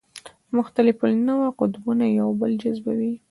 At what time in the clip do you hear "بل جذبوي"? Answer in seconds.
2.41-3.13